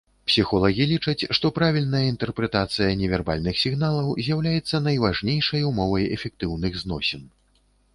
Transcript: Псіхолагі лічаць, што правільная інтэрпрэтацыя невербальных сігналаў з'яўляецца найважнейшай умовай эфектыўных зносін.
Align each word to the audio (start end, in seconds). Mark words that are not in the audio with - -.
Псіхолагі 0.29 0.87
лічаць, 0.91 1.27
што 1.39 1.51
правільная 1.57 2.01
інтэрпрэтацыя 2.13 2.97
невербальных 3.03 3.63
сігналаў 3.67 4.11
з'яўляецца 4.25 4.85
найважнейшай 4.91 5.61
умовай 5.73 6.13
эфектыўных 6.21 6.73
зносін. 6.87 7.21